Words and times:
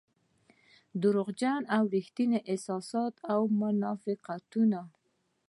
دروغجن 1.01 1.61
او 1.75 1.83
رښتيني 1.95 2.39
احساسات 2.51 3.13
او 3.33 3.41
منافقتونه. 3.61 4.79